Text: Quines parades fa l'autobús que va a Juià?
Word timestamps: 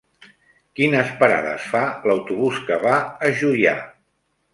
Quines 0.77 1.11
parades 1.19 1.67
fa 1.73 1.81
l'autobús 2.11 2.57
que 2.71 2.79
va 2.87 2.95
a 3.29 3.31
Juià? 3.43 3.75